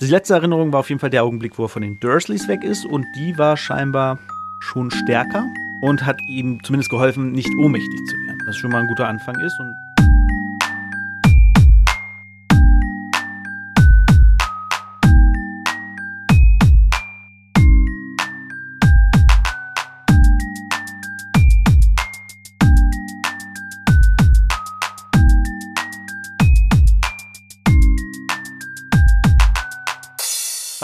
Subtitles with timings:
[0.00, 2.62] Die letzte Erinnerung war auf jeden Fall der Augenblick, wo er von den Dursleys weg
[2.62, 4.20] ist und die war scheinbar
[4.60, 5.44] schon stärker
[5.82, 9.34] und hat ihm zumindest geholfen, nicht ohnmächtig zu werden, was schon mal ein guter Anfang
[9.40, 9.74] ist und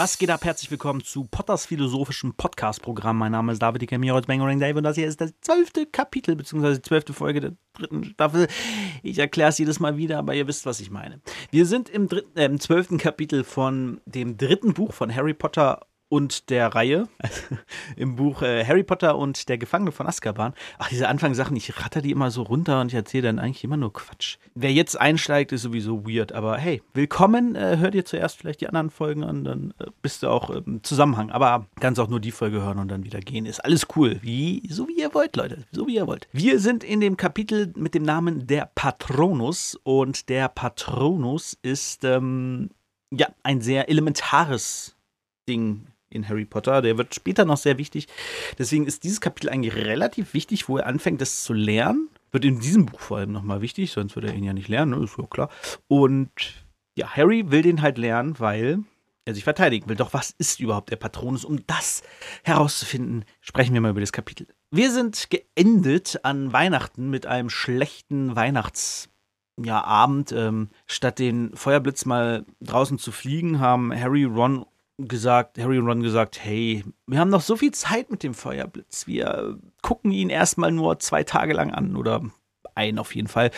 [0.05, 0.45] Was geht ab?
[0.45, 3.17] Herzlich willkommen zu Potters philosophischem Podcast-Programm.
[3.17, 6.35] Mein Name ist David Ikemir aus Bangering Dave und das hier ist das zwölfte Kapitel,
[6.35, 8.47] beziehungsweise die zwölfte Folge der dritten Staffel.
[9.01, 11.21] Ich erkläre es jedes Mal wieder, aber ihr wisst, was ich meine.
[11.49, 15.87] Wir sind im, dritten, äh, im zwölften Kapitel von dem dritten Buch von Harry Potter
[16.09, 17.07] und der Reihe
[17.95, 20.53] im Buch äh, Harry Potter und der Gefangene von Azkaban.
[20.77, 23.77] Ach, diese Anfangssachen, ich ratter die immer so runter und ich erzähle dann eigentlich immer
[23.77, 24.37] nur Quatsch.
[24.53, 27.55] Wer jetzt einsteigt, ist sowieso weird, aber hey, willkommen.
[27.55, 30.83] Äh, hör dir zuerst vielleicht die anderen Folgen an, dann äh, bist du auch im
[30.83, 31.31] Zusammenhang.
[31.31, 33.45] Aber kannst auch nur die Folge hören und dann wieder gehen.
[33.45, 34.19] Ist alles cool.
[34.21, 35.65] Wie, so wie ihr wollt, Leute.
[35.71, 36.27] So wie ihr wollt.
[36.31, 42.69] Wir sind in dem Kapitel mit dem Namen der Patronus und der Patronus ist ähm,
[43.11, 44.95] ja ein sehr elementares
[45.47, 46.81] Ding in Harry Potter.
[46.81, 48.07] Der wird später noch sehr wichtig.
[48.57, 52.09] Deswegen ist dieses Kapitel eigentlich relativ wichtig, wo er anfängt, das zu lernen.
[52.31, 54.97] Wird in diesem Buch vor allem nochmal wichtig, sonst würde er ihn ja nicht lernen,
[54.97, 55.03] ne?
[55.03, 55.49] ist ja klar.
[55.87, 56.29] Und
[56.97, 58.79] ja, Harry will den halt lernen, weil
[59.25, 59.95] er sich verteidigen will.
[59.95, 61.45] Doch was ist überhaupt der Patronus?
[61.45, 62.03] Um das
[62.43, 64.47] herauszufinden, sprechen wir mal über das Kapitel.
[64.71, 69.09] Wir sind geendet an Weihnachten mit einem schlechten Weihnachts-
[69.63, 74.65] ja, ähm, statt den Feuerblitz mal draußen zu fliegen, haben Harry, Ron
[74.97, 79.07] gesagt, Harry und Ron gesagt, hey, wir haben noch so viel Zeit mit dem Feuerblitz.
[79.07, 82.21] Wir gucken ihn erstmal nur zwei Tage lang an oder
[82.75, 83.51] einen auf jeden Fall.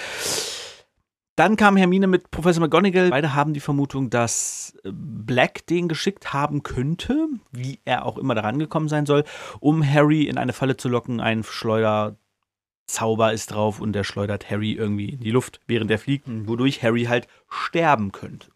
[1.36, 3.12] Dann kam Hermine mit Professor McGonagall.
[3.12, 8.58] Beide haben die Vermutung, dass Black den geschickt haben könnte, wie er auch immer daran
[8.58, 9.24] gekommen sein soll,
[9.60, 11.22] um Harry in eine Falle zu locken.
[11.22, 16.26] Ein Schleuderzauber ist drauf und der schleudert Harry irgendwie in die Luft, während er fliegt,
[16.48, 18.48] wodurch Harry halt sterben könnte.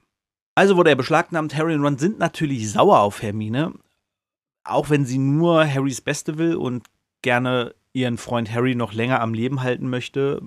[0.56, 1.56] Also wurde er beschlagnahmt.
[1.56, 3.73] Harry und Ron sind natürlich sauer auf Hermine,
[4.63, 6.88] auch wenn sie nur Harrys Beste will und
[7.22, 10.41] gerne ihren Freund Harry noch länger am Leben halten möchte,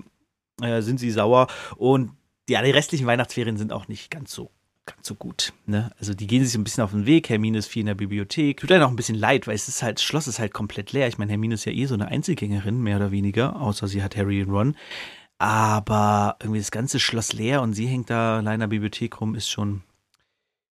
[0.61, 1.47] äh, sind sie sauer.
[1.75, 2.11] Und
[2.49, 4.51] ja, die restlichen Weihnachtsferien sind auch nicht ganz so
[4.85, 5.53] ganz so gut.
[5.65, 5.91] Ne?
[5.99, 7.29] Also die gehen sich ein bisschen auf den Weg.
[7.29, 8.57] Hermine ist viel in der Bibliothek.
[8.57, 10.91] Tut einem auch ein bisschen leid, weil es ist halt, das Schloss ist halt komplett
[10.91, 11.07] leer.
[11.07, 14.15] Ich meine, Hermine ist ja eh so eine Einzelgängerin, mehr oder weniger, außer sie hat
[14.15, 14.75] Harry und Ron.
[15.37, 19.35] Aber irgendwie das ganze Schloss leer und sie hängt da allein in der Bibliothek rum,
[19.35, 19.81] ist schon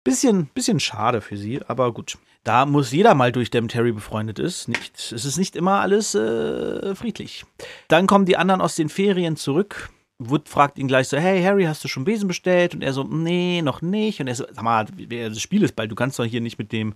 [0.08, 2.16] Bisschen, bisschen schade für sie, aber gut.
[2.42, 4.66] Da muss jeder mal durch, der mit Harry befreundet ist.
[4.66, 7.44] Nicht, es ist nicht immer alles äh, friedlich.
[7.88, 9.90] Dann kommen die anderen aus den Ferien zurück.
[10.18, 12.74] Wood fragt ihn gleich so: Hey Harry, hast du schon Besen bestellt?
[12.74, 14.18] Und er so: Nee, noch nicht.
[14.20, 15.90] Und er so: Sag mal, das Spiel ist bald.
[15.90, 16.94] Du kannst doch hier nicht mit dem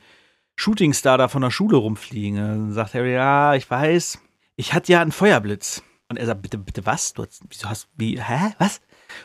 [0.57, 2.37] Shootingstar da von der Schule rumfliegen.
[2.39, 4.21] Dann sagt Harry: Ja, ich weiß.
[4.57, 5.83] Ich hatte ja einen Feuerblitz.
[6.09, 7.13] Und er sagt: Bitte, bitte was?
[7.13, 8.55] Du hast, wieso hast, wie, hä?
[8.59, 8.81] Was?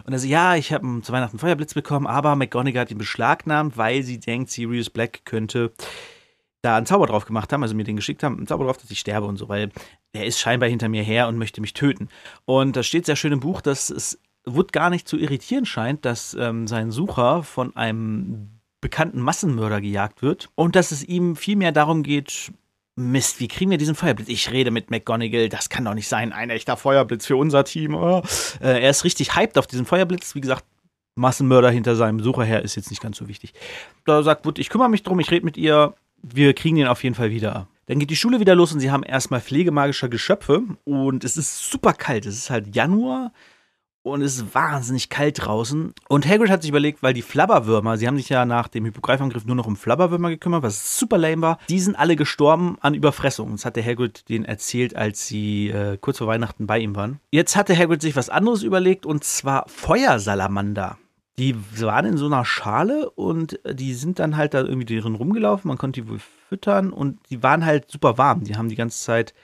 [0.05, 2.97] Und er so, ja, ich habe zu Weihnachten einen Feuerblitz bekommen, aber McGonagall hat ihn
[2.97, 5.73] beschlagnahmt, weil sie denkt, Sirius Black könnte
[6.61, 8.91] da einen Zauber drauf gemacht haben, also mir den geschickt haben, einen Zauber drauf, dass
[8.91, 9.71] ich sterbe und so, weil
[10.13, 12.09] er ist scheinbar hinter mir her und möchte mich töten.
[12.45, 16.05] Und da steht sehr schön im Buch, dass es Wood gar nicht zu irritieren scheint,
[16.05, 21.71] dass ähm, sein Sucher von einem bekannten Massenmörder gejagt wird und dass es ihm vielmehr
[21.71, 22.51] darum geht,
[22.99, 24.27] Mist, wie kriegen wir diesen Feuerblitz?
[24.27, 27.93] Ich rede mit McGonagall, das kann doch nicht sein, ein echter Feuerblitz für unser Team.
[27.93, 28.23] Oh.
[28.59, 30.33] Äh, er ist richtig hyped auf diesen Feuerblitz.
[30.33, 30.65] Wie gesagt,
[31.13, 33.53] Massenmörder hinter seinem Sucher her ist jetzt nicht ganz so wichtig.
[34.05, 35.93] Da sagt Wood, ich kümmere mich drum, ich rede mit ihr,
[36.23, 37.67] wir kriegen ihn auf jeden Fall wieder.
[37.85, 41.69] Dann geht die Schule wieder los und sie haben erstmal pflegemagischer Geschöpfe und es ist
[41.69, 42.25] super kalt.
[42.25, 43.31] Es ist halt Januar
[44.11, 45.93] und es ist wahnsinnig kalt draußen.
[46.07, 49.45] Und Hagrid hat sich überlegt, weil die Flabberwürmer, sie haben sich ja nach dem Hippogreifangriff
[49.45, 53.51] nur noch um Flabberwürmer gekümmert, was super lame war, die sind alle gestorben an Überfressung.
[53.51, 57.19] Das hat der Hagrid denen erzählt, als sie äh, kurz vor Weihnachten bei ihm waren.
[57.31, 60.97] Jetzt hatte Hagrid sich was anderes überlegt und zwar Feuersalamander.
[61.39, 65.67] Die waren in so einer Schale und die sind dann halt da irgendwie drin rumgelaufen.
[65.67, 68.43] Man konnte die wohl füttern und die waren halt super warm.
[68.43, 69.35] Die haben die ganze Zeit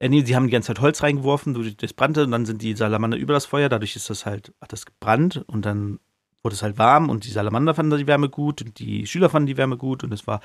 [0.00, 2.74] äh, nee, sie haben die ganze Zeit Holz reingeworfen, das brannte und dann sind die
[2.76, 5.98] Salamander über das Feuer, dadurch ist das halt, hat das gebrannt und dann
[6.42, 9.48] wurde es halt warm und die Salamander fanden die Wärme gut und die Schüler fanden
[9.48, 10.40] die Wärme gut und es war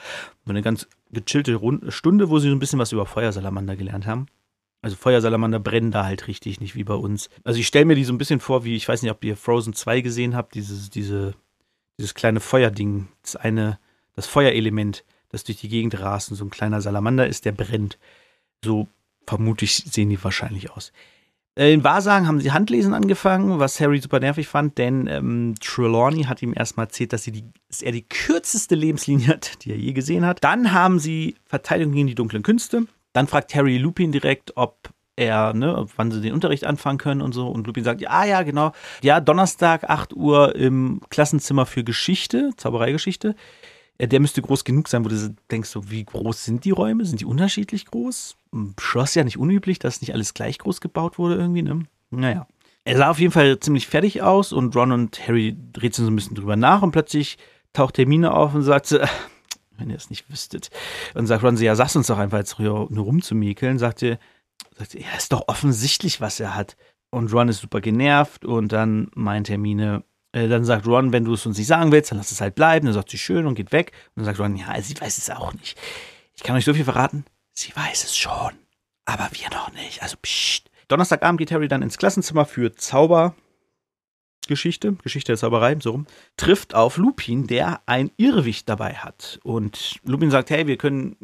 [0.46, 1.60] eine ganz gechillte
[1.90, 4.26] Stunde, wo sie so ein bisschen was über Feuersalamander gelernt haben.
[4.82, 7.30] Also Feuersalamander brennen da halt richtig, nicht wie bei uns.
[7.44, 9.38] Also ich stelle mir die so ein bisschen vor, wie, ich weiß nicht, ob ihr
[9.38, 11.36] Frozen 2 gesehen habt, dieses, diese,
[11.98, 13.80] dieses kleine Feuerding, das eine,
[14.16, 17.98] das Feuerelement, das durch die Gegend rast und so ein kleiner Salamander ist, der brennt.
[18.64, 18.90] So
[19.26, 20.92] vermutlich sehen die wahrscheinlich aus.
[21.56, 26.24] Äh, in Wahrsagen haben sie Handlesen angefangen, was Harry super nervig fand, denn ähm, Trelawney
[26.24, 29.94] hat ihm erstmal erzählt, dass, die, dass er die kürzeste Lebenslinie hat, die er je
[29.94, 30.44] gesehen hat.
[30.44, 32.86] Dann haben sie Verteidigung gegen die dunklen Künste.
[33.14, 37.34] Dann fragt Harry Lupin direkt, ob er, ne, wann sie den Unterricht anfangen können und
[37.34, 37.48] so.
[37.48, 38.72] Und Lupin sagt, ja, ja, genau.
[39.04, 43.36] Ja, Donnerstag, 8 Uhr im Klassenzimmer für Geschichte, Zaubereigeschichte.
[44.04, 47.06] Äh, der müsste groß genug sein, wo du denkst, so, wie groß sind die Räume?
[47.06, 48.36] Sind die unterschiedlich groß?
[48.80, 51.86] Schloss ja nicht unüblich, dass nicht alles gleich groß gebaut wurde irgendwie, ne?
[52.12, 52.48] Naja.
[52.84, 56.16] Er sah auf jeden Fall ziemlich fertig aus und Ron und Harry rätseln so ein
[56.18, 57.38] bisschen drüber nach und plötzlich
[57.72, 58.92] taucht Hermine auf und sagt,
[59.78, 60.70] wenn ihr es nicht wüsstet.
[61.14, 63.80] Und sagt Ron, ja, sag's uns doch einfach jetzt nur rumzumiekeln.
[63.80, 64.20] Sagte,
[64.78, 66.76] sagte, ja, ist doch offensichtlich, was er hat.
[67.10, 70.04] Und Ron ist super genervt und dann meint Hermine,
[70.34, 72.56] äh, dann sagt Ron, wenn du es uns nicht sagen willst, dann lass es halt
[72.56, 72.86] bleiben.
[72.86, 73.94] Dann sagt sie schön und geht weg.
[74.10, 75.80] Und dann sagt Ron, ja, sie weiß es auch nicht.
[76.36, 78.52] Ich kann euch so viel verraten, sie weiß es schon.
[79.06, 80.02] Aber wir noch nicht.
[80.02, 80.70] Also psst.
[80.88, 83.36] Donnerstagabend geht Harry dann ins Klassenzimmer für Zauber.
[84.48, 86.06] Geschichte, Geschichte der Zauberei, so rum,
[86.36, 89.40] trifft auf Lupin, der ein Irrwicht dabei hat.
[89.44, 91.16] Und Lupin sagt, hey, wir können,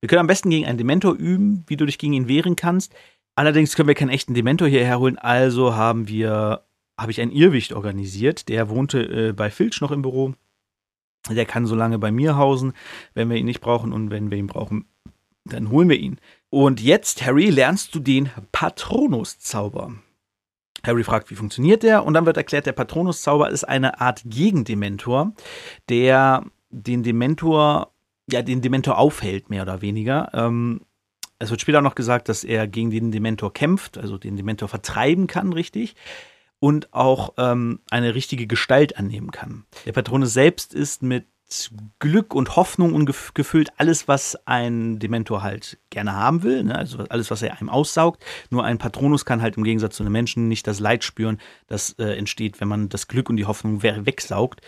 [0.00, 2.94] wir können am besten gegen einen Dementor üben, wie du dich gegen ihn wehren kannst.
[3.34, 6.62] Allerdings können wir keinen echten Dementor hierher holen, also haben wir,
[7.02, 8.48] habe ich einen Irrwicht organisiert.
[8.48, 10.34] Der wohnte äh, bei Filch noch im Büro.
[11.30, 12.72] Der kann so lange bei mir hausen,
[13.14, 14.86] wenn wir ihn nicht brauchen und wenn wir ihn brauchen,
[15.44, 16.18] dann holen wir ihn.
[16.50, 19.94] Und jetzt, Harry, lernst du den Patronus-Zauber.
[20.84, 22.04] Harry fragt, wie funktioniert der?
[22.04, 25.32] Und dann wird erklärt, der Patronus-Zauber ist eine Art Gegendementor,
[25.88, 27.92] der den Dementor,
[28.30, 30.30] ja, den Dementor aufhält, mehr oder weniger.
[30.32, 30.80] Ähm,
[31.38, 35.26] es wird später noch gesagt, dass er gegen den Dementor kämpft, also den Dementor vertreiben
[35.26, 35.94] kann, richtig.
[36.62, 39.64] Und auch ähm, eine richtige Gestalt annehmen kann.
[39.84, 41.26] Der Patronus selbst ist mit
[41.98, 46.76] Glück und Hoffnung gefüllt, alles, was ein Dementor halt gerne haben will, ne?
[46.76, 48.24] also alles, was er einem aussaugt.
[48.50, 51.96] Nur ein Patronus kann halt im Gegensatz zu einem Menschen nicht das Leid spüren, das
[51.98, 54.60] äh, entsteht, wenn man das Glück und die Hoffnung wegsaugt,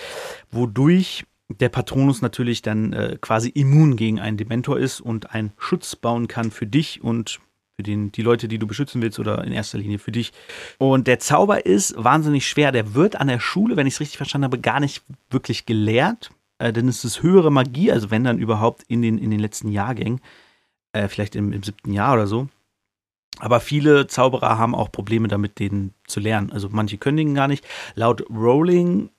[0.50, 5.94] wodurch der Patronus natürlich dann äh, quasi immun gegen einen Dementor ist und einen Schutz
[5.94, 7.38] bauen kann für dich und
[7.76, 10.32] für den, die Leute, die du beschützen willst oder in erster Linie für dich.
[10.78, 12.72] Und der Zauber ist wahnsinnig schwer.
[12.72, 16.30] Der wird an der Schule, wenn ich es richtig verstanden habe, gar nicht wirklich gelehrt
[16.58, 20.20] äh, ist es höhere Magie, also wenn dann überhaupt in den, in den letzten Jahrgängen,
[20.92, 22.48] äh, vielleicht im, im siebten Jahr oder so.
[23.38, 26.52] Aber viele Zauberer haben auch Probleme damit, den zu lernen.
[26.52, 27.66] Also manche können den gar nicht.
[27.96, 29.10] Laut Rowling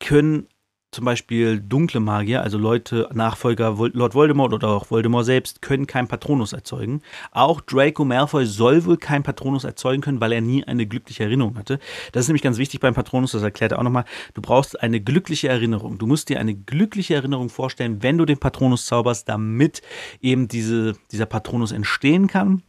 [0.00, 0.48] können
[0.96, 6.08] zum Beispiel dunkle Magier, also Leute, Nachfolger Lord Voldemort oder auch Voldemort selbst, können keinen
[6.08, 7.02] Patronus erzeugen.
[7.32, 11.58] Auch Draco Malfoy soll wohl keinen Patronus erzeugen können, weil er nie eine glückliche Erinnerung
[11.58, 11.78] hatte.
[12.12, 14.06] Das ist nämlich ganz wichtig beim Patronus, das erklärt er auch nochmal.
[14.32, 15.98] Du brauchst eine glückliche Erinnerung.
[15.98, 19.82] Du musst dir eine glückliche Erinnerung vorstellen, wenn du den Patronus zauberst, damit
[20.22, 22.62] eben diese, dieser Patronus entstehen kann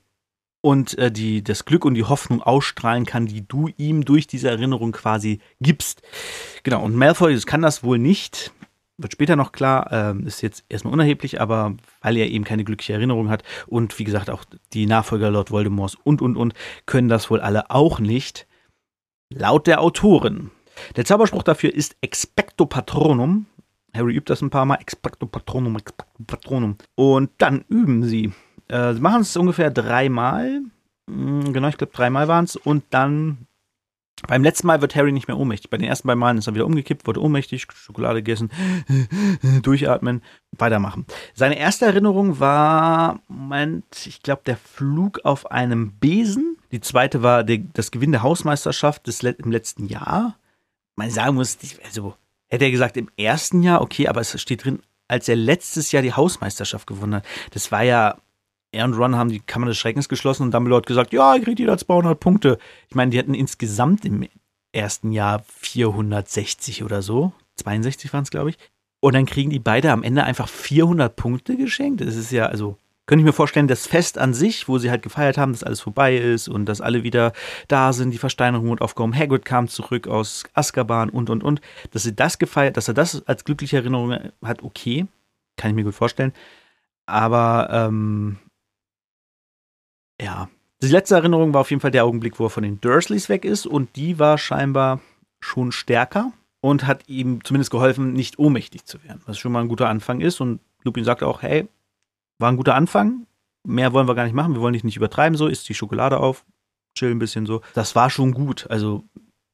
[0.68, 4.50] und äh, die, das Glück und die Hoffnung ausstrahlen kann, die du ihm durch diese
[4.50, 6.02] Erinnerung quasi gibst.
[6.64, 8.52] Genau, und Malfoy kann das wohl nicht.
[8.98, 12.92] Wird später noch klar, äh, ist jetzt erstmal unerheblich, aber weil er eben keine glückliche
[12.92, 14.44] Erinnerung hat und wie gesagt auch
[14.74, 16.54] die Nachfolger Lord Voldemorts und und und
[16.86, 18.46] können das wohl alle auch nicht.
[19.30, 20.52] Laut der Autorin.
[20.98, 23.46] Der Zauberspruch dafür ist Expecto Patronum.
[23.94, 24.82] Harry übt das ein paar Mal.
[24.82, 26.76] Expecto Patronum, Expecto Patronum.
[26.96, 28.34] Und dann üben sie.
[28.68, 30.62] Äh, sie machen es ungefähr dreimal.
[31.10, 32.56] Hm, genau, ich glaube dreimal waren es.
[32.56, 33.48] Und dann
[34.26, 35.70] beim letzten Mal wird Harry nicht mehr ohnmächtig.
[35.70, 38.52] Bei den ersten beiden Malen ist er wieder umgekippt, wurde ohnmächtig, Schokolade gegessen,
[39.62, 41.06] durchatmen, weitermachen.
[41.36, 46.58] Seine erste Erinnerung war, Moment, ich glaube, der Flug auf einem Besen.
[46.72, 50.38] Die zweite war der, das Gewinn der Hausmeisterschaft des, im letzten Jahr.
[50.96, 52.16] Man sagen muss, also
[52.48, 56.02] hätte er gesagt im ersten Jahr, okay, aber es steht drin, als er letztes Jahr
[56.02, 57.26] die Hausmeisterschaft gewonnen hat.
[57.52, 58.18] Das war ja
[58.72, 61.44] er und Ron haben die Kammer des Schreckens geschlossen und Dumbledore hat gesagt, ja, ihr
[61.44, 62.58] kriegt jeder 200 Punkte.
[62.90, 64.28] Ich meine, die hatten insgesamt im
[64.72, 67.34] ersten Jahr 460 oder so.
[67.56, 68.58] 62 waren es, glaube ich.
[69.00, 72.02] Und dann kriegen die beide am Ende einfach 400 Punkte geschenkt.
[72.02, 75.02] Das ist ja, also, könnte ich mir vorstellen, das Fest an sich, wo sie halt
[75.02, 77.32] gefeiert haben, dass alles vorbei ist und dass alle wieder
[77.68, 81.62] da sind, die Versteinerung und aufgehoben, Hagrid kam zurück aus Azkaban und, und, und.
[81.92, 85.06] Dass sie das gefeiert, dass er das als glückliche Erinnerung hat, okay.
[85.56, 86.34] Kann ich mir gut vorstellen.
[87.06, 88.38] Aber, ähm,
[90.22, 90.50] ja.
[90.82, 93.46] Die letzte Erinnerung war auf jeden Fall der Augenblick, wo er von den Dursleys weg
[93.46, 95.02] ist und die war scheinbar
[95.40, 99.70] schon stärker und hat ihm zumindest geholfen, nicht ohnmächtig zu werden, was schon mal ein
[99.70, 101.68] guter Anfang ist und Lupin sagt auch, hey,
[102.38, 103.26] war ein guter Anfang,
[103.64, 106.20] mehr wollen wir gar nicht machen, wir wollen dich nicht übertreiben, so isst die Schokolade
[106.20, 106.46] auf,
[106.96, 107.62] chill ein bisschen so.
[107.74, 109.04] Das war schon gut, also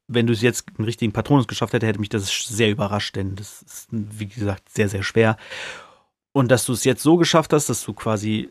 [0.07, 3.35] wenn du es jetzt einen richtigen Patronus geschafft hätte, hätte mich das sehr überrascht, denn
[3.35, 5.37] das ist, wie gesagt, sehr, sehr schwer.
[6.33, 8.49] Und dass du es jetzt so geschafft hast, dass du quasi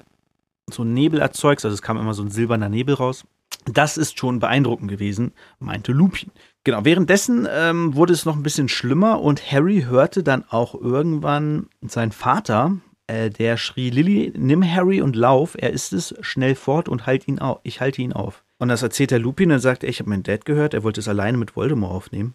[0.71, 3.25] so Nebel erzeugst, also es kam immer so ein silberner Nebel raus,
[3.65, 6.31] Das ist schon beeindruckend gewesen, meinte Lupin.
[6.65, 11.67] Genau, währenddessen ähm, wurde es noch ein bisschen schlimmer und Harry hörte dann auch irgendwann
[11.81, 12.77] seinen Vater,
[13.09, 17.27] äh, der schrie, Lilly, nimm Harry und lauf, er ist es, schnell fort und halt
[17.29, 18.45] ihn auf, ich halte ihn auf.
[18.59, 21.01] Und das erzählt der Lupin und sagt, ey, ich habe meinen Dad gehört, er wollte
[21.01, 22.35] es alleine mit Voldemort aufnehmen.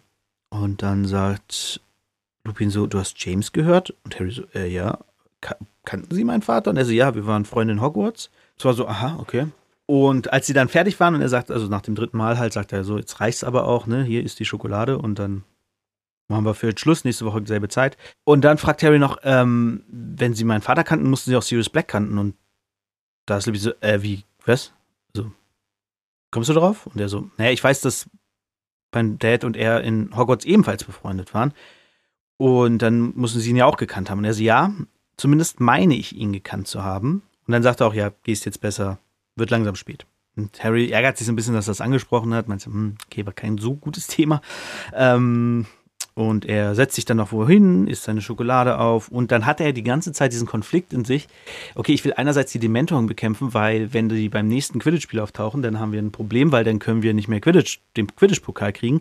[0.50, 1.80] Und dann sagt
[2.44, 3.94] Lupin so, du hast James gehört?
[4.04, 4.98] Und Harry so, äh, ja.
[5.40, 6.70] Kannten Sie meinen Vater?
[6.70, 8.30] Und er so, ja, wir waren Freunde in Hogwarts.
[8.56, 9.46] Es war so, aha, okay.
[9.86, 12.52] Und als sie dann fertig waren und er sagt, also nach dem dritten Mal halt,
[12.52, 14.04] sagt er so, jetzt reicht's aber auch, ne?
[14.04, 15.44] Hier ist die Schokolade und dann
[16.28, 17.96] machen wir für Schluss, nächste Woche dieselbe Zeit.
[18.24, 21.70] Und dann fragt Harry noch, ähm, wenn sie meinen Vater kannten, mussten sie auch Sirius
[21.70, 22.18] Black kannten.
[22.18, 22.34] Und
[23.24, 24.72] da ist Libby so, äh, wie, was?
[25.16, 25.32] Also,
[26.30, 26.86] kommst du drauf?
[26.86, 28.10] Und er so, naja, ich weiß, dass
[28.92, 31.54] mein Dad und er in Hogwarts ebenfalls befreundet waren.
[32.36, 34.18] Und dann mussten sie ihn ja auch gekannt haben.
[34.18, 34.72] Und er so, ja,
[35.18, 37.22] zumindest meine ich ihn gekannt zu haben.
[37.46, 38.98] Und dann sagt er auch, ja, gehst jetzt besser
[39.36, 40.06] wird langsam spät.
[40.36, 42.48] Und Harry ärgert sich so ein bisschen, dass er das angesprochen hat.
[42.48, 44.40] Meint, hm, okay, war kein so gutes Thema.
[44.94, 45.66] Ähm,
[46.14, 49.72] und er setzt sich dann noch wohin, isst seine Schokolade auf und dann hat er
[49.72, 51.28] die ganze Zeit diesen Konflikt in sich.
[51.76, 55.78] Okay, ich will einerseits die Dementoren bekämpfen, weil wenn die beim nächsten Quidditch-Spiel auftauchen, dann
[55.78, 59.00] haben wir ein Problem, weil dann können wir nicht mehr Quidditch, den Quidditch-Pokal kriegen.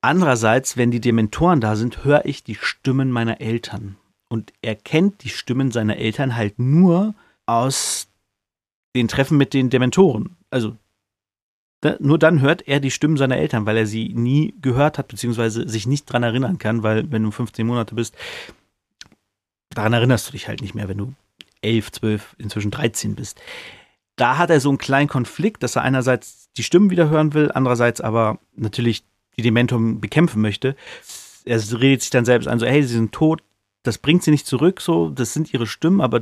[0.00, 3.96] Andererseits, wenn die Dementoren da sind, höre ich die Stimmen meiner Eltern.
[4.32, 8.08] Und er kennt die Stimmen seiner Eltern halt nur aus
[8.96, 10.36] den Treffen mit den Dementoren.
[10.48, 10.78] Also
[11.82, 15.08] da, nur dann hört er die Stimmen seiner Eltern, weil er sie nie gehört hat,
[15.08, 18.16] beziehungsweise sich nicht dran erinnern kann, weil wenn du 15 Monate bist,
[19.68, 21.12] daran erinnerst du dich halt nicht mehr, wenn du
[21.60, 23.38] 11, 12, inzwischen 13 bist.
[24.16, 27.50] Da hat er so einen kleinen Konflikt, dass er einerseits die Stimmen wieder hören will,
[27.52, 29.04] andererseits aber natürlich
[29.36, 30.74] die Dementoren bekämpfen möchte.
[31.44, 33.42] Er redet sich dann selbst an, so, hey, sie sind tot,
[33.82, 36.20] das bringt sie nicht zurück, so, das sind ihre Stimmen, aber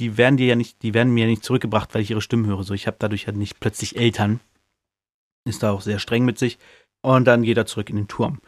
[0.00, 2.46] die werden dir ja nicht, die werden mir ja nicht zurückgebracht, weil ich ihre Stimmen
[2.46, 2.62] höre.
[2.62, 4.40] So, ich habe dadurch halt nicht plötzlich Eltern.
[5.44, 6.58] Ist da auch sehr streng mit sich.
[7.02, 8.40] Und dann geht er zurück in den Turm.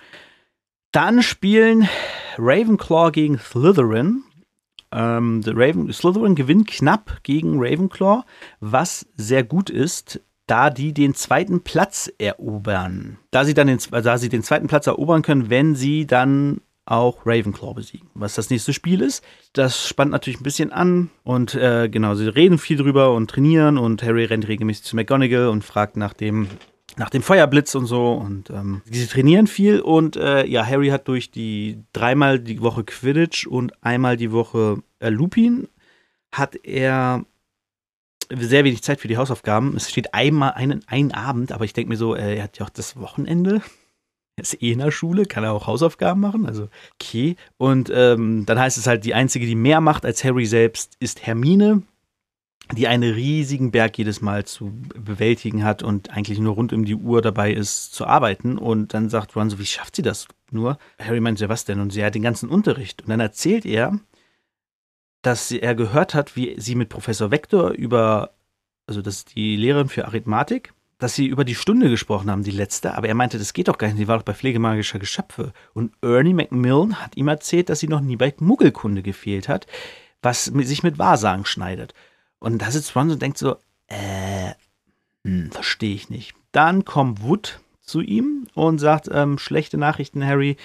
[0.93, 1.89] Dann spielen
[2.39, 4.23] Ravenclaw gegen Slytherin.
[4.93, 8.25] Ähm, Raven, Slytherin gewinnt knapp gegen Ravenclaw,
[8.61, 13.19] was sehr gut ist, da die den zweiten Platz erobern.
[13.31, 17.25] Da sie dann den, da sie den zweiten Platz erobern können, wenn sie dann auch
[17.25, 18.09] Ravenclaw besiegen.
[18.15, 22.27] Was das nächste Spiel ist, das spannt natürlich ein bisschen an und äh, genau, sie
[22.27, 26.49] reden viel drüber und trainieren und Harry rennt regelmäßig zu McGonagall und fragt nach dem
[26.97, 31.09] nach dem Feuerblitz und so und ähm, sie trainieren viel und äh, ja, Harry hat
[31.09, 35.69] durch die dreimal die Woche Quidditch und einmal die Woche äh, Lupin
[36.33, 37.25] hat er
[38.31, 39.77] sehr wenig Zeit für die Hausaufgaben.
[39.77, 42.67] Es steht einmal einen, einen Abend, aber ich denke mir so, äh, er hat ja
[42.67, 43.63] auch das Wochenende.
[44.37, 47.37] Ist eh in der Schule, kann er auch Hausaufgaben machen, also okay.
[47.59, 51.27] Und ähm, dann heißt es halt, die einzige, die mehr macht als Harry selbst, ist
[51.27, 51.83] Hermine,
[52.73, 56.95] die einen riesigen Berg jedes Mal zu bewältigen hat und eigentlich nur rund um die
[56.95, 58.57] Uhr dabei ist zu arbeiten.
[58.57, 60.79] Und dann sagt Ron so, wie schafft sie das nur?
[60.99, 61.81] Harry meint, ja, was denn?
[61.81, 63.03] Und sie hat den ganzen Unterricht.
[63.03, 63.99] Und dann erzählt er,
[65.23, 68.33] dass er gehört hat, wie sie mit Professor Vector über,
[68.87, 72.53] also das ist die Lehrerin für Arithmetik, dass sie über die Stunde gesprochen haben, die
[72.53, 75.53] letzte, aber er meinte, das geht doch gar nicht, sie war doch bei Pflegemagischer Geschöpfe.
[75.75, 79.67] Und Ernie Macmillan hat ihm erzählt, dass sie noch nie bei Muggelkunde gefehlt hat,
[80.23, 81.93] was sich mit Wahrsagen schneidet.
[82.39, 83.57] Und da sitzt Ron und denkt so,
[83.89, 84.53] äh,
[85.25, 86.35] hm, verstehe ich nicht.
[86.53, 90.57] Dann kommt Wood zu ihm und sagt, ähm, schlechte Nachrichten, Harry.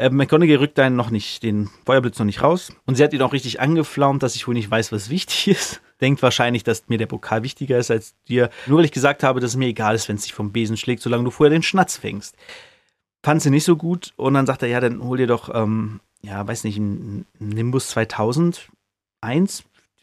[0.00, 2.72] Äh, McGonagall rückt dann noch nicht, den Feuerblitz noch nicht raus.
[2.86, 5.80] Und sie hat ihn auch richtig angeflaumt, dass ich wohl nicht weiß, was wichtig ist
[6.00, 8.50] denkt wahrscheinlich, dass mir der Pokal wichtiger ist als dir.
[8.66, 10.76] Nur weil ich gesagt habe, dass es mir egal ist, wenn es dich vom Besen
[10.76, 12.36] schlägt, solange du vorher den Schnatz fängst.
[13.22, 16.00] Fand sie nicht so gut und dann sagt er, ja, dann hol dir doch, ähm,
[16.22, 18.70] ja, weiß nicht, ein Nimbus 2001,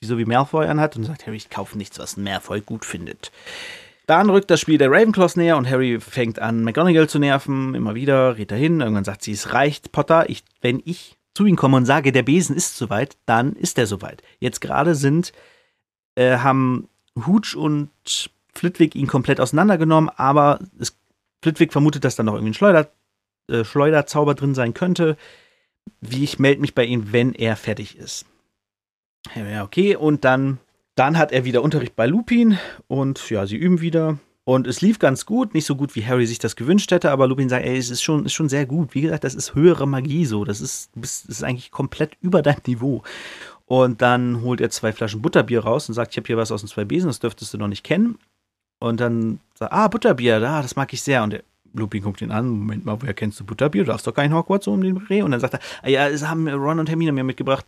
[0.01, 3.31] die so wie Malfoy anhat und sagt, Harry, ich kaufe nichts, was Malfoy gut findet.
[4.07, 7.93] Dann rückt das Spiel der Ravenclaws näher und Harry fängt an, McGonagall zu nerven, immer
[7.93, 11.77] wieder, geht dahin, irgendwann sagt sie, es reicht, Potter, ich, wenn ich zu ihm komme
[11.77, 14.23] und sage, der Besen ist soweit, dann ist er soweit.
[14.39, 15.33] Jetzt gerade sind
[16.15, 17.91] äh, haben Hooch und
[18.55, 20.97] Flitwick ihn komplett auseinandergenommen, aber es,
[21.43, 22.89] Flitwick vermutet, dass da noch irgendwie ein Schleuder,
[23.49, 25.15] äh, Schleuderzauber drin sein könnte.
[26.01, 28.25] Wie ich melde mich bei ihm, wenn er fertig ist.
[29.35, 30.57] Ja, okay, und dann,
[30.97, 34.17] dann hat er wieder Unterricht bei Lupin und ja, sie üben wieder.
[34.43, 37.27] Und es lief ganz gut, nicht so gut, wie Harry sich das gewünscht hätte, aber
[37.27, 38.95] Lupin sagt, ey, es ist schon, ist schon sehr gut.
[38.95, 40.45] Wie gesagt, das ist höhere Magie so.
[40.45, 43.03] Das ist, das ist eigentlich komplett über deinem Niveau.
[43.65, 46.61] Und dann holt er zwei Flaschen Butterbier raus und sagt, ich habe hier was aus
[46.61, 48.17] den zwei Besen, das dürftest du noch nicht kennen.
[48.79, 51.21] Und dann sagt, ah, Butterbier, da, das mag ich sehr.
[51.21, 53.83] Und der Lupin guckt ihn an, Moment mal, woher kennst du Butterbier?
[53.83, 55.21] Du darfst doch kein Hogwarts so um den Dreh.
[55.21, 57.65] Und dann sagt er, ah, ja, das haben Ron und Hermine mir mitgebracht.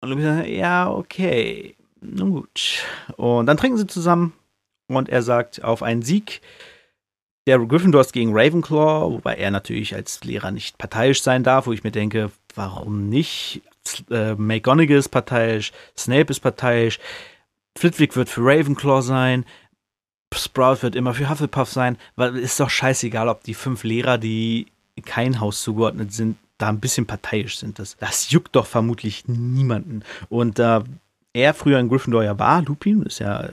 [0.00, 2.84] Und Lupin sagt, ja, okay, nun gut.
[3.16, 4.32] Und dann trinken sie zusammen
[4.88, 6.40] und er sagt auf einen Sieg
[7.46, 11.82] der Gryffindors gegen Ravenclaw, wobei er natürlich als Lehrer nicht parteiisch sein darf, wo ich
[11.82, 13.62] mir denke, warum nicht?
[14.10, 16.98] Äh, McGonagall ist parteiisch, Snape ist parteiisch,
[17.78, 19.46] Flitwick wird für Ravenclaw sein,
[20.34, 24.66] Sprout wird immer für Hufflepuff sein, weil ist doch scheißegal, ob die fünf Lehrer, die
[25.06, 27.78] kein Haus zugeordnet sind, da ein bisschen parteiisch sind.
[27.78, 30.02] Das, das juckt doch vermutlich niemanden.
[30.28, 30.82] Und da äh,
[31.38, 33.48] er früher in Gryffindor ja war, Lupin, ist ja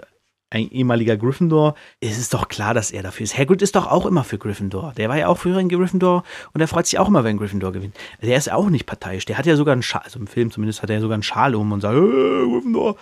[0.50, 3.38] ein ehemaliger Gryffindor, ist es doch klar, dass er dafür ist.
[3.38, 4.94] Hagrid ist doch auch immer für Gryffindor.
[4.96, 6.24] Der war ja auch früher in Gryffindor
[6.54, 7.96] und er freut sich auch immer, wenn Gryffindor gewinnt.
[8.22, 9.26] Der ist auch nicht parteiisch.
[9.26, 11.24] Der hat ja sogar einen Schal, also im Film zumindest hat er ja sogar einen
[11.24, 12.96] Schal um und sagt, hey, Gryffindor.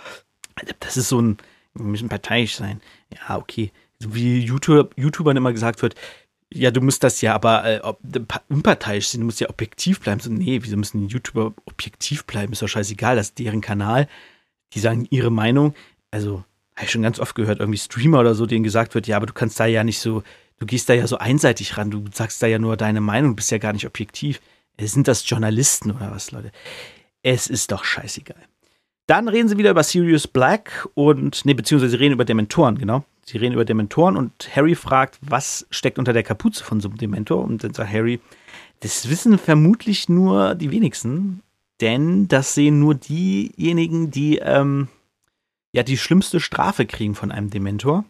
[0.79, 1.37] Das ist so ein,
[1.73, 2.81] wir müssen parteiisch sein.
[3.13, 3.71] Ja, okay.
[3.99, 5.95] So wie YouTube, YouTubern immer gesagt wird,
[6.51, 7.81] ja, du musst das ja aber äh,
[8.49, 10.19] unparteiisch sein, du musst ja objektiv bleiben.
[10.19, 12.53] So, nee, wieso müssen YouTuber objektiv bleiben?
[12.53, 14.07] Ist doch scheißegal, das ist deren Kanal.
[14.73, 15.73] Die sagen ihre Meinung.
[16.11, 16.43] Also,
[16.75, 19.25] habe ich schon ganz oft gehört, irgendwie Streamer oder so, denen gesagt wird, ja, aber
[19.25, 20.23] du kannst da ja nicht so,
[20.59, 23.51] du gehst da ja so einseitig ran, du sagst da ja nur deine Meinung, bist
[23.51, 24.41] ja gar nicht objektiv.
[24.79, 26.51] Sind das Journalisten oder was, Leute?
[27.21, 28.41] Es ist doch scheißegal.
[29.05, 33.03] Dann reden sie wieder über Sirius Black und, nee, beziehungsweise sie reden über Dementoren, genau.
[33.25, 36.97] Sie reden über Dementoren und Harry fragt, was steckt unter der Kapuze von so einem
[36.97, 37.43] Dementor?
[37.43, 38.19] Und dann sagt Harry,
[38.79, 41.41] das wissen vermutlich nur die wenigsten,
[41.83, 44.87] denn das sehen nur diejenigen, die ähm,
[45.73, 48.05] ja die schlimmste Strafe kriegen von einem Dementor.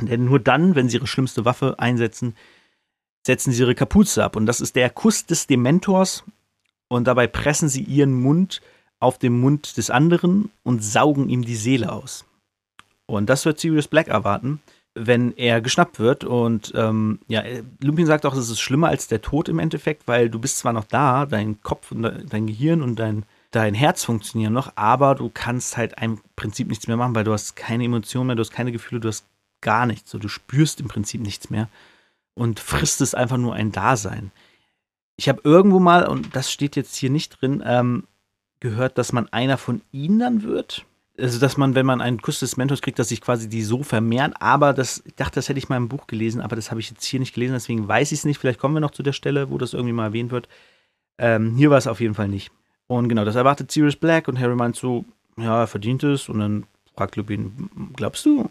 [0.00, 2.34] Denn nur dann, wenn sie ihre schlimmste Waffe einsetzen,
[3.24, 4.34] setzen sie ihre Kapuze ab.
[4.34, 6.24] Und das ist der Kuss des Dementors.
[6.88, 8.60] Und dabei pressen sie ihren Mund
[8.98, 12.24] auf den Mund des anderen und saugen ihm die Seele aus.
[13.06, 14.60] Und das wird Sirius Black erwarten,
[14.94, 16.24] wenn er geschnappt wird.
[16.24, 17.42] Und ähm, ja,
[17.82, 20.72] Lupin sagt auch, es ist schlimmer als der Tod im Endeffekt, weil du bist zwar
[20.72, 25.30] noch da, dein Kopf und dein Gehirn und dein dein Herz funktionieren noch, aber du
[25.32, 28.52] kannst halt im Prinzip nichts mehr machen, weil du hast keine Emotionen mehr, du hast
[28.52, 29.26] keine Gefühle, du hast
[29.60, 30.10] gar nichts.
[30.10, 31.68] So, du spürst im Prinzip nichts mehr
[32.34, 34.30] und frisst es einfach nur ein Dasein.
[35.16, 38.04] Ich habe irgendwo mal, und das steht jetzt hier nicht drin, ähm,
[38.60, 40.86] gehört, dass man einer von ihnen dann wird.
[41.20, 43.82] Also, dass man, wenn man einen Kuss des Mentors kriegt, dass sich quasi die so
[43.82, 44.32] vermehren.
[44.34, 46.90] Aber das, ich dachte, das hätte ich mal im Buch gelesen, aber das habe ich
[46.90, 48.38] jetzt hier nicht gelesen, deswegen weiß ich es nicht.
[48.38, 50.48] Vielleicht kommen wir noch zu der Stelle, wo das irgendwie mal erwähnt wird.
[51.18, 52.50] Ähm, hier war es auf jeden Fall nicht.
[52.86, 55.04] Und genau, das erwartet Sirius Black und Harry meint so,
[55.36, 56.28] ja, er verdient es.
[56.28, 58.50] Und dann fragt Lupin, glaubst du,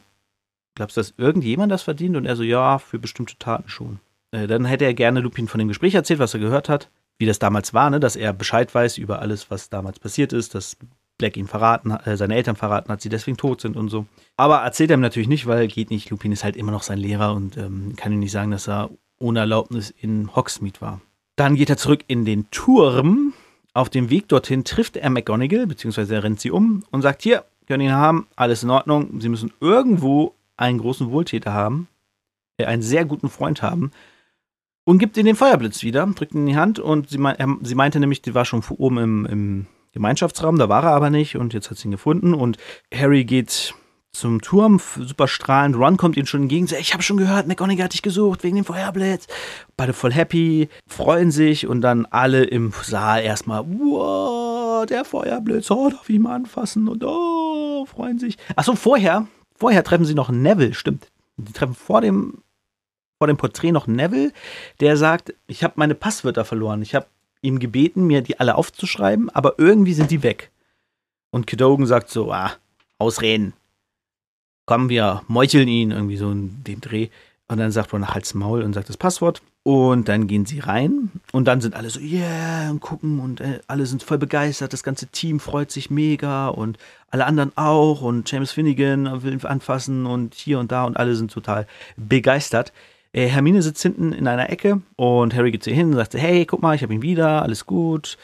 [0.75, 2.15] glaubst du, dass irgendjemand das verdient?
[2.15, 3.99] Und er so, ja, für bestimmte Taten schon.
[4.31, 7.25] Äh, dann hätte er gerne Lupin von dem Gespräch erzählt, was er gehört hat, wie
[7.25, 7.99] das damals war, ne?
[7.99, 10.77] dass er Bescheid weiß über alles, was damals passiert ist, dass
[11.19, 14.07] Black ihn verraten, äh, seine Eltern verraten hat, sie deswegen tot sind und so.
[14.37, 16.09] Aber erzählt er ihm natürlich nicht, weil geht nicht.
[16.09, 18.89] Lupin ist halt immer noch sein Lehrer und ähm, kann ihm nicht sagen, dass er
[19.19, 21.01] ohne Erlaubnis in Hogsmeade war.
[21.35, 23.33] Dann geht er zurück in den Turm
[23.73, 27.45] auf dem Weg dorthin trifft er McGonagall, beziehungsweise er rennt sie um und sagt: Hier,
[27.67, 29.21] können ihn haben, alles in Ordnung.
[29.21, 31.87] Sie müssen irgendwo einen großen Wohltäter haben,
[32.57, 33.91] äh, einen sehr guten Freund haben.
[34.85, 37.47] Und gibt ihm den Feuerblitz wieder, drückt ihn in die Hand und sie, mein, er,
[37.61, 39.67] sie meinte nämlich, die war schon oben im, im
[39.99, 42.57] Gemeinschaftsraum, da war er aber nicht und jetzt hat sie ihn gefunden und
[42.93, 43.73] Harry geht
[44.13, 45.75] zum Turm, super strahlend.
[45.75, 48.55] Ron kommt ihnen schon entgegen, sagt, ich habe schon gehört, McGonagall hat dich gesucht wegen
[48.55, 49.27] dem Feuerblitz.
[49.75, 55.89] Beide voll happy, freuen sich und dann alle im Saal erstmal, wow, der Feuerblitz, oh,
[55.89, 58.37] darf ich mal anfassen und oh, freuen sich.
[58.55, 61.11] Achso, vorher, vorher treffen sie noch Neville, stimmt.
[61.35, 62.41] Die treffen vor dem,
[63.17, 64.31] vor dem Porträt noch Neville,
[64.79, 66.81] der sagt, ich habe meine Passwörter verloren.
[66.81, 67.07] Ich habe
[67.41, 70.51] ihm gebeten, mir die alle aufzuschreiben, aber irgendwie sind die weg.
[71.31, 72.53] Und Cadogan sagt so, ah,
[72.97, 73.53] Ausreden
[74.69, 77.09] komm, wir meucheln ihn, irgendwie so in dem Dreh.
[77.47, 79.41] Und dann sagt man Hals Maul und sagt das Passwort.
[79.63, 83.61] Und dann gehen sie rein und dann sind alle so, yeah, und gucken und äh,
[83.67, 84.71] alle sind voll begeistert.
[84.71, 86.77] Das ganze Team freut sich mega und
[87.09, 88.01] alle anderen auch.
[88.01, 91.65] Und James Finnegan will ihn anfassen und hier und da und alle sind total
[91.97, 92.71] begeistert.
[93.11, 96.13] Äh, Hermine sitzt hinten in einer Ecke und Harry geht zu ihr hin und sagt,
[96.13, 98.17] hey, guck mal, ich habe ihn wieder, alles gut.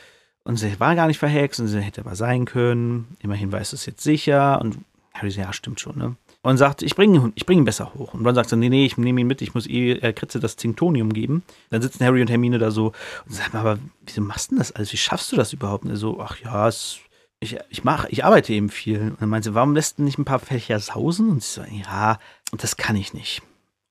[0.43, 3.17] Und sie war gar nicht verhext und sie hätte aber sein können.
[3.19, 4.61] Immerhin weiß es jetzt sicher.
[4.61, 4.77] Und
[5.13, 6.15] Harry sagt, ja, stimmt schon, ne?
[6.45, 8.13] und sagt, ich bringe ihn, bring ihn besser hoch.
[8.13, 10.39] Und Ron sagt dann, nee, nee, ich nehme ihn mit, ich muss eh äh, Kritze
[10.39, 11.41] das Zintonium geben.
[11.71, 12.91] Dann sitzen Harry und Hermine da so
[13.25, 14.93] und sagen, aber wieso machst du das alles?
[14.93, 15.85] Wie schaffst du das überhaupt?
[15.85, 16.99] Und er so, ach ja, es,
[17.39, 19.01] ich, ich mache, ich arbeite eben viel.
[19.01, 21.31] Und dann meint sie, warum lässt du nicht ein paar Fächer sausen?
[21.31, 22.19] Und sie so, ja,
[22.55, 23.41] das kann ich nicht.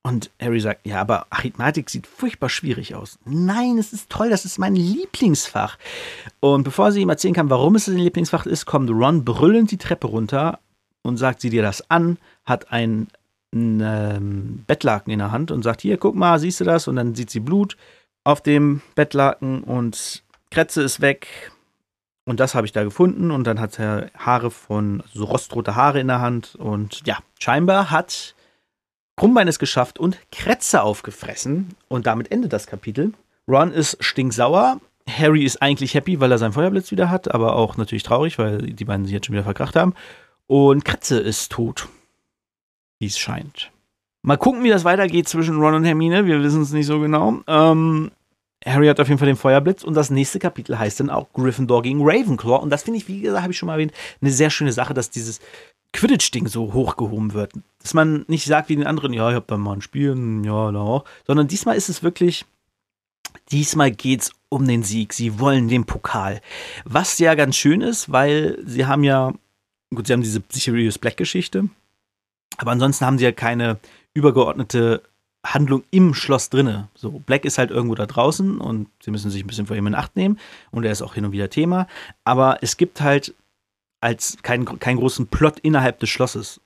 [0.07, 3.19] Und Harry sagt, ja, aber Arithmetik sieht furchtbar schwierig aus.
[3.25, 5.79] Nein, es ist toll, das ist mein Lieblingsfach.
[6.41, 9.79] Und bevor sie ihm erzählen kann, warum es sein Lieblingsfach ist, kommt Ron brüllend die
[9.79, 10.59] Treppe runter
[11.01, 13.09] und sagt sie dir das an, hat ein,
[13.55, 16.87] ein ähm, Bettlaken in der Hand und sagt, hier, guck mal, siehst du das?
[16.87, 17.79] Und dann sieht sie Blut
[18.25, 21.51] auf dem Bettlaken und Kretze ist weg.
[22.27, 23.31] Und das habe ich da gefunden.
[23.31, 26.57] Und dann hat er Haare von, also so rostrote Haare in der Hand.
[26.57, 28.35] Und ja, scheinbar hat
[29.17, 31.75] Krummbein ist geschafft und Kretze aufgefressen.
[31.89, 33.13] Und damit endet das Kapitel.
[33.49, 34.81] Ron ist stinksauer.
[35.09, 38.59] Harry ist eigentlich happy, weil er seinen Feuerblitz wieder hat, aber auch natürlich traurig, weil
[38.59, 39.95] die beiden sich jetzt schon wieder verkracht haben.
[40.47, 41.89] Und Kretze ist tot.
[42.99, 43.71] Wie es scheint.
[44.23, 46.27] Mal gucken, wie das weitergeht zwischen Ron und Hermine.
[46.27, 47.41] Wir wissen es nicht so genau.
[47.47, 48.11] Ähm,
[48.65, 51.83] Harry hat auf jeden Fall den Feuerblitz und das nächste Kapitel heißt dann auch Gryffindor
[51.83, 52.63] gegen Ravenclaw.
[52.63, 54.95] Und das finde ich, wie gesagt, habe ich schon mal erwähnt, eine sehr schöne Sache,
[54.95, 55.41] dass dieses
[55.95, 57.53] Quidditch-Ding so hochgehoben wird.
[57.81, 60.73] Dass man nicht sagt wie den anderen, ja, ich habe da mal ein Spiel, ja,
[60.73, 61.05] da auch.
[61.27, 62.45] Sondern diesmal ist es wirklich,
[63.51, 65.13] diesmal geht es um den Sieg.
[65.15, 66.41] Sie wollen den Pokal.
[66.85, 69.33] Was ja ganz schön ist, weil sie haben ja,
[69.95, 71.69] gut, sie haben diese Sirius Black-Geschichte.
[72.57, 73.79] Aber ansonsten haben sie ja keine
[74.15, 75.03] übergeordnete
[75.45, 76.89] Handlung im Schloss drinne.
[76.95, 79.87] So, Black ist halt irgendwo da draußen und sie müssen sich ein bisschen vor ihm
[79.87, 80.39] in Acht nehmen
[80.71, 81.87] und er ist auch hin und wieder Thema.
[82.25, 83.35] Aber es gibt halt
[84.05, 86.61] als keinen, keinen großen Plot innerhalb des Schlosses.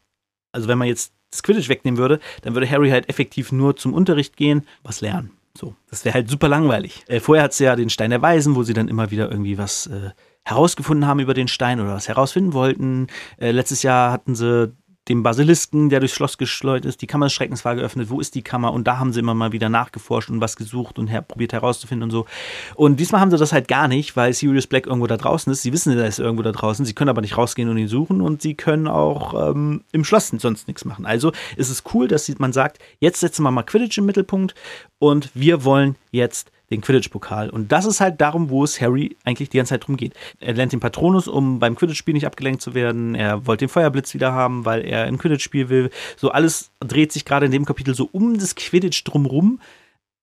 [0.53, 3.95] Also wenn man jetzt das Quidditch wegnehmen würde, dann würde Harry halt effektiv nur zum
[3.95, 5.31] Unterricht gehen, was lernen.
[5.57, 7.05] So, das wäre halt super langweilig.
[7.07, 9.59] Äh, vorher hat sie ja den Stein der Weisen, wo sie dann immer wieder irgendwie
[9.59, 10.11] was äh,
[10.45, 13.07] herausgefunden haben über den Stein oder was herausfinden wollten.
[13.39, 14.73] Äh, letztes Jahr hatten sie
[15.09, 18.11] dem Basilisken, der durchs Schloss geschleudert ist, die Kammer des Schreckens war geöffnet.
[18.11, 18.73] Wo ist die Kammer?
[18.73, 22.05] Und da haben sie immer mal wieder nachgeforscht und was gesucht und her probiert herauszufinden
[22.05, 22.27] und so.
[22.75, 25.63] Und diesmal haben sie das halt gar nicht, weil Sirius Black irgendwo da draußen ist.
[25.63, 26.85] Sie wissen, er ist irgendwo da draußen.
[26.85, 30.29] Sie können aber nicht rausgehen und ihn suchen und sie können auch ähm, im Schloss
[30.29, 31.07] sonst nichts machen.
[31.07, 34.55] Also ist es cool, dass man sagt, jetzt setzen wir mal Quidditch im Mittelpunkt
[34.99, 37.51] und wir wollen jetzt den Quidditch-Pokal.
[37.51, 40.15] Und das ist halt darum, wo es Harry eigentlich die ganze Zeit drum geht.
[40.41, 43.15] Er lernt den Patronus, um beim Quidditch-Spiel nicht abgelenkt zu werden.
[43.15, 45.91] Er wollte den Feuerblitz wieder haben, weil er ein Quidditch-Spiel will.
[46.17, 49.61] So alles dreht sich gerade in dem Kapitel so um das Quidditch drumrum.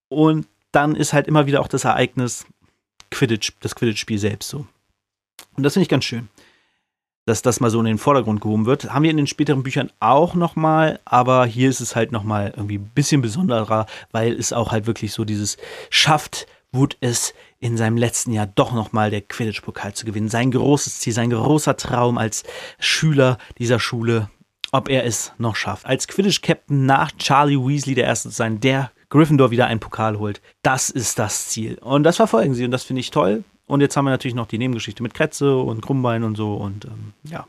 [0.09, 2.45] Und dann ist halt immer wieder auch das Ereignis
[3.09, 4.67] Quidditch, das Quidditch-Spiel selbst so.
[5.55, 6.29] Und das finde ich ganz schön
[7.25, 8.93] dass das mal so in den Vordergrund gehoben wird.
[8.93, 12.77] Haben wir in den späteren Büchern auch nochmal, aber hier ist es halt nochmal irgendwie
[12.77, 15.57] ein bisschen besonderer, weil es auch halt wirklich so dieses
[15.89, 20.29] schafft, Wood es in seinem letzten Jahr doch nochmal der Quidditch-Pokal zu gewinnen.
[20.29, 22.43] Sein großes Ziel, sein großer Traum als
[22.79, 24.29] Schüler dieser Schule,
[24.71, 25.85] ob er es noch schafft.
[25.85, 30.41] Als Quidditch-Captain nach Charlie Weasley der Erste zu sein, der Gryffindor wieder einen Pokal holt.
[30.61, 31.77] Das ist das Ziel.
[31.79, 33.43] Und das verfolgen sie und das finde ich toll.
[33.67, 36.53] Und jetzt haben wir natürlich noch die Nebengeschichte mit Kretze und Krummbein und so.
[36.55, 37.47] Und ähm, ja,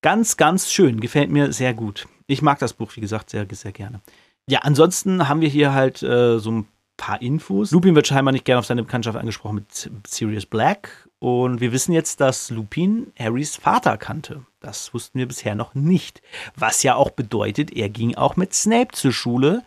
[0.00, 1.00] ganz, ganz schön.
[1.00, 2.06] Gefällt mir sehr gut.
[2.26, 4.00] Ich mag das Buch, wie gesagt, sehr, sehr gerne.
[4.48, 7.70] Ja, ansonsten haben wir hier halt äh, so ein paar Infos.
[7.72, 11.01] Lupin wird scheinbar nicht gerne auf seine Bekanntschaft angesprochen mit Sirius Black.
[11.22, 14.44] Und wir wissen jetzt, dass Lupin Harrys Vater kannte.
[14.58, 16.20] Das wussten wir bisher noch nicht.
[16.56, 19.62] Was ja auch bedeutet, er ging auch mit Snape zur Schule,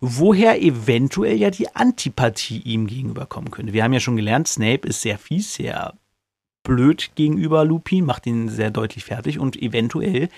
[0.00, 3.74] woher eventuell ja die Antipathie ihm gegenüberkommen könnte.
[3.74, 5.92] Wir haben ja schon gelernt, Snape ist sehr fies, sehr
[6.62, 10.30] blöd gegenüber Lupin, macht ihn sehr deutlich fertig und eventuell,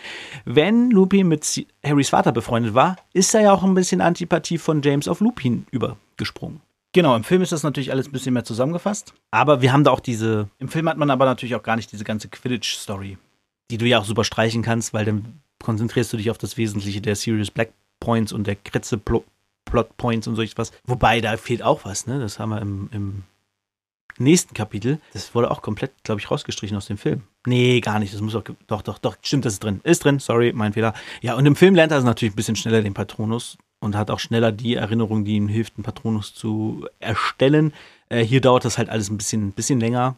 [0.47, 4.83] wenn Lupin mit Harrys Vater befreundet war, ist er ja auch ein bisschen Antipathie von
[4.83, 6.66] James auf Lupin übergesprungen.
[6.97, 9.15] Genau, im Film ist das natürlich alles ein bisschen mehr zusammengefasst.
[9.31, 10.49] Aber wir haben da auch diese.
[10.59, 13.19] Im Film hat man aber natürlich auch gar nicht diese ganze Quidditch-Story
[13.71, 17.01] die du ja auch super streichen kannst, weil dann konzentrierst du dich auf das Wesentliche
[17.01, 19.25] der Serious Black Points und der Kretze Plot
[19.97, 20.73] Points und so was.
[20.85, 22.21] Wobei, da fehlt auch was, ne?
[22.21, 23.23] Das haben wir im, im
[24.19, 25.01] nächsten Kapitel.
[25.13, 27.23] Das wurde auch komplett, glaube ich, rausgestrichen aus dem Film.
[27.47, 28.15] Nee, gar nicht.
[28.15, 28.45] Das muss auch.
[28.69, 29.17] Doch, doch, doch.
[29.23, 29.81] Stimmt, das ist drin.
[29.83, 30.21] Ist drin.
[30.21, 30.95] Sorry, mein Fehler.
[31.21, 34.19] Ja, und im Film lernt er natürlich ein bisschen schneller den Patronus und hat auch
[34.19, 37.73] schneller die Erinnerung, die ihm hilft, einen Patronus zu erstellen.
[38.09, 40.17] Äh, hier dauert das halt alles ein bisschen, bisschen länger,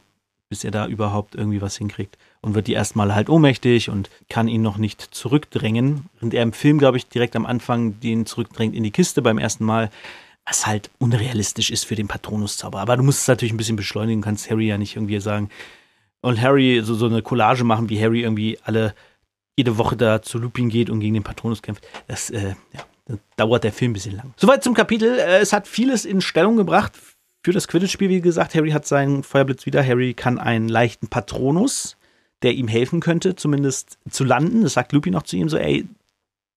[0.49, 4.49] bis er da überhaupt irgendwie was hinkriegt und wird die erstmal halt ohnmächtig und kann
[4.49, 6.07] ihn noch nicht zurückdrängen.
[6.21, 9.39] Und er im Film, glaube ich, direkt am Anfang den zurückdrängt in die Kiste beim
[9.39, 9.91] ersten Mal,
[10.47, 12.81] was halt unrealistisch ist für den Patronuszauber.
[12.81, 15.51] Aber du musst es natürlich ein bisschen beschleunigen, kannst Harry ja nicht irgendwie sagen,
[16.21, 18.95] und Harry so, so eine Collage machen, wie Harry irgendwie alle
[19.57, 21.87] jede Woche da zu Lupin geht und gegen den Patronus kämpft.
[22.07, 24.35] Das, äh, ja, das dauert der Film ein bisschen lang.
[24.37, 25.19] Soweit zum Kapitel.
[25.19, 26.93] Äh, es hat vieles in Stellung gebracht
[27.43, 28.55] für das Quidditch-Spiel, wie gesagt.
[28.55, 29.85] Harry hat seinen Feuerblitz wieder.
[29.85, 31.99] Harry kann einen leichten Patronus
[32.43, 34.63] der ihm helfen könnte, zumindest zu landen.
[34.63, 35.87] Das sagt Lupin auch zu ihm so, ey,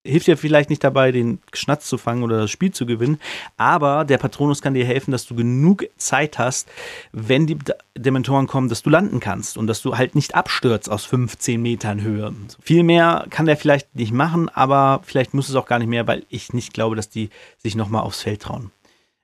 [0.06, 3.20] hilft dir vielleicht nicht dabei, den Schnatz zu fangen oder das Spiel zu gewinnen,
[3.58, 6.68] aber der Patronus kann dir helfen, dass du genug Zeit hast,
[7.12, 7.58] wenn die
[7.96, 12.02] Dementoren kommen, dass du landen kannst und dass du halt nicht abstürzt aus 15 Metern
[12.02, 12.34] Höhe.
[12.62, 16.08] Viel mehr kann der vielleicht nicht machen, aber vielleicht muss es auch gar nicht mehr,
[16.08, 18.72] weil ich nicht glaube, dass die sich nochmal aufs Feld trauen.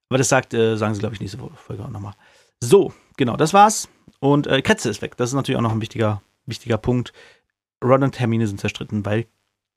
[0.10, 2.14] Aber das sagt, äh, sagen sie, glaube ich, nächste Folge auch nochmal.
[2.62, 3.90] So, genau, das war's.
[4.20, 5.18] Und äh, Kretze ist weg.
[5.18, 7.14] Das ist natürlich auch noch ein wichtiger wichtiger Punkt.
[7.84, 9.28] Ron und Hermine sind zerstritten, weil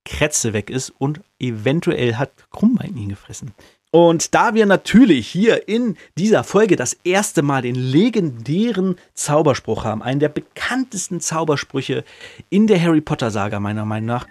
[0.04, 3.52] Kretze weg ist und eventuell hat Krummbein ihn gefressen.
[3.92, 10.00] Und da wir natürlich hier in dieser Folge das erste Mal den legendären Zauberspruch haben,
[10.02, 12.04] einen der bekanntesten Zaubersprüche
[12.50, 14.28] in der Harry Potter Saga meiner Meinung nach,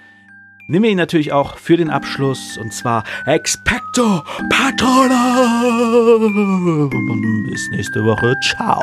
[0.70, 5.10] nehmen wir ihn natürlich auch für den Abschluss und zwar Expecto Patronum.
[7.50, 8.36] Bis nächste Woche.
[8.42, 8.82] Ciao.